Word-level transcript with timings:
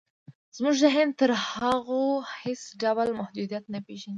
زموږ 0.55 0.75
ذهن 0.83 1.07
تر 1.19 1.31
هغو 1.49 2.03
هېڅ 2.41 2.61
ډول 2.81 3.09
محدودیت 3.19 3.63
نه 3.73 3.79
پېژني 3.85 4.09